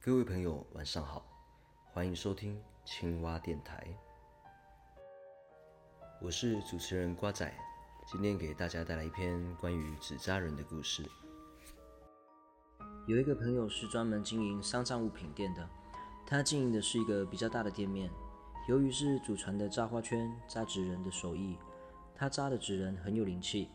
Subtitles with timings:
[0.00, 1.26] 各位朋友，晚上好，
[1.92, 3.84] 欢迎收听青蛙电台，
[6.22, 7.52] 我是主持人瓜仔，
[8.06, 11.04] 今天给大家带来一篇关于纸扎人的故事。
[13.08, 15.68] 有一个朋友是专门经营丧葬物品店的，
[16.24, 18.08] 他经营的是一个比较大的店面。
[18.68, 21.58] 由于是祖传的扎花圈、扎纸人的手艺，
[22.14, 23.68] 他扎的纸人很有灵气。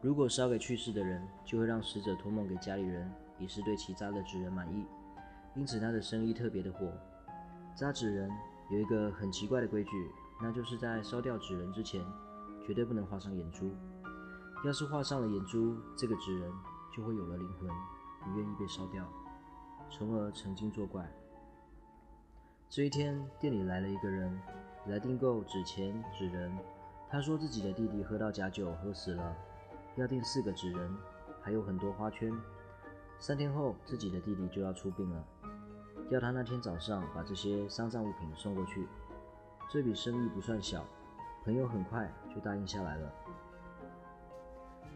[0.00, 4.86] 如果烧给去世的人，就会让死者托梦给家里人，以示对其扎的纸人满意。
[5.56, 6.92] 因此，他的生意特别的火。
[7.74, 8.30] 扎纸人
[8.70, 10.10] 有一个很奇怪的规矩，
[10.40, 12.04] 那就是在烧掉纸人之前，
[12.66, 13.70] 绝对不能画上眼珠。
[14.64, 16.52] 要是画上了眼珠，这个纸人
[16.94, 17.68] 就会有了灵魂，
[18.22, 19.02] 不愿意被烧掉，
[19.90, 21.10] 从而成精作怪。
[22.68, 24.38] 这一天，店里来了一个人，
[24.86, 26.52] 来订购纸钱、纸人。
[27.08, 29.36] 他说自己的弟弟喝到假酒喝死了，
[29.96, 30.96] 要订四个纸人，
[31.40, 32.30] 还有很多花圈。
[33.18, 35.24] 三天后，自己的弟弟就要出殡了，
[36.10, 38.86] 要他那天早上把这些丧葬物品送过去。
[39.68, 40.84] 这笔生意不算小，
[41.44, 43.12] 朋友很快就答应下来了。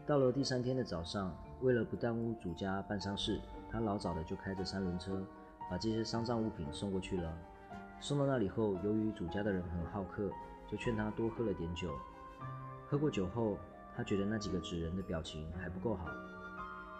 [0.05, 5.21] 到了第三天的早上，为了不耽误主家办丧事，他老早的就开着三轮车，
[5.69, 7.33] 把这些丧葬物品送过去了。
[7.99, 10.29] 送到那里后，由于主家的人很好客，
[10.69, 11.93] 就劝他多喝了点酒。
[12.87, 13.57] 喝过酒后，
[13.95, 16.05] 他觉得那几个纸人的表情还不够好，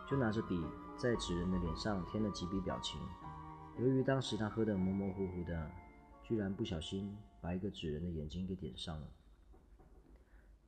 [0.10, 0.62] 就拿着笔
[0.98, 3.00] 在纸人的脸上添了几笔表情。
[3.80, 5.72] 由于当时他喝得模模糊糊的，
[6.24, 9.08] 居然不小心把一个纸人的眼睛给点上了。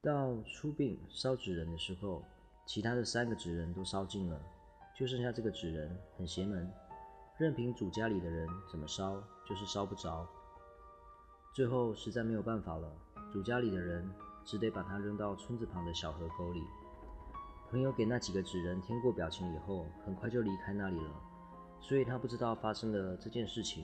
[0.02, 2.24] 到出殡烧纸人的时候，
[2.66, 4.42] 其他的三个纸人都烧尽了，
[4.96, 6.72] 就剩下这个纸人很邪门。
[7.38, 10.28] 任凭主家里的人怎么烧，就是烧不着。
[11.54, 12.92] 最后实在没有办法了，
[13.32, 14.10] 主家里的人
[14.44, 16.64] 只得把他扔到村子旁的小河沟里。
[17.74, 21.12] 朋友给那几个纸人添过表情以后，很快就离开那里了，
[21.82, 23.84] 所以他不知道发生了这件事情。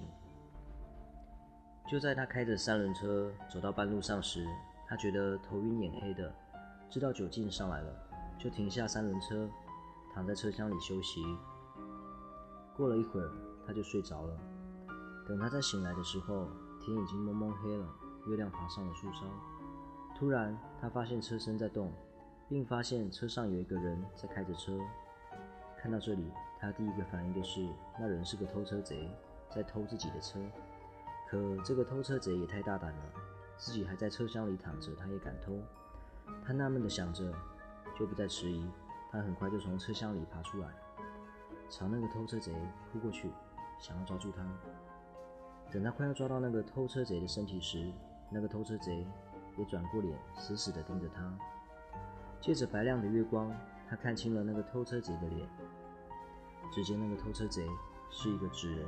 [1.89, 4.45] 就在他开着三轮车走到半路上时，
[4.87, 6.31] 他觉得头晕眼黑的，
[6.87, 7.91] 知道酒劲上来了，
[8.37, 9.49] 就停下三轮车，
[10.13, 11.23] 躺在车厢里休息。
[12.77, 13.31] 过了一会儿，
[13.65, 14.37] 他就睡着了。
[15.27, 16.47] 等他再醒来的时候，
[16.79, 17.87] 天已经蒙蒙黑了，
[18.27, 19.25] 月亮爬上了树梢。
[20.15, 21.91] 突然，他发现车身在动，
[22.49, 24.77] 并发现车上有一个人在开着车。
[25.77, 27.65] 看到这里，他第一个反应的是，
[27.97, 29.07] 那人是个偷车贼，
[29.49, 30.39] 在偷自己的车。
[31.29, 33.03] 可这个偷车贼也太大胆了，
[33.55, 35.53] 自己还在车厢里躺着，他也敢偷。
[36.43, 37.31] 他纳闷地想着，
[37.97, 38.67] 就不再迟疑，
[39.11, 40.67] 他很快就从车厢里爬出来。
[41.69, 42.51] 朝那个偷车贼
[42.91, 43.29] 扑过去，
[43.79, 44.43] 想要抓住他。
[45.71, 47.91] 等他快要抓到那个偷车贼的身体时，
[48.31, 49.05] 那个偷车贼
[49.55, 51.31] 也转过脸，死死地盯着他。
[52.41, 53.53] 借着白亮的月光，
[53.89, 55.47] 他看清了那个偷车贼的脸。
[56.71, 57.67] 只见那个偷车贼
[58.09, 58.85] 是一个纸人，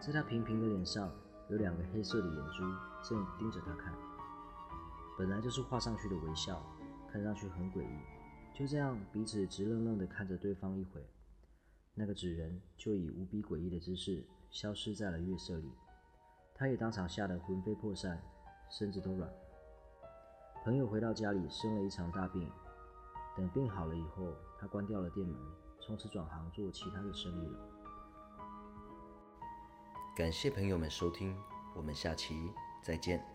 [0.00, 1.10] 在他平平的脸上
[1.50, 2.62] 有两个黑色的眼珠，
[3.02, 3.92] 正盯着他看。
[5.18, 6.64] 本来就是画上去的微笑，
[7.10, 7.98] 看上去很诡异。
[8.54, 11.04] 就这样，彼此直愣愣地看着对方一会。
[11.94, 15.70] 那个纸人就以无比诡异的姿势消失在了月色里，
[16.54, 18.20] 他也当场吓得魂飞魄散，
[18.70, 19.36] 身子都软了。
[20.64, 22.50] 朋友回到家里生了一场大病，
[23.36, 25.36] 等病好了以后，他关掉了店门，
[25.78, 27.58] 从此转行做其他的生意了。
[30.16, 31.36] 感谢朋友们收听，
[31.76, 32.50] 我们下期
[32.82, 33.33] 再见。